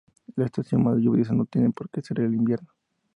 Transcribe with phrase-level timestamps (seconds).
[0.35, 2.69] La estación más lluviosa no tiene porque ser el invierno.